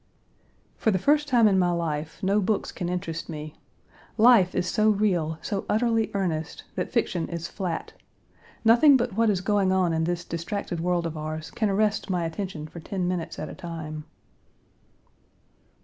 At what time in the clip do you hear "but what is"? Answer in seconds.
8.97-9.41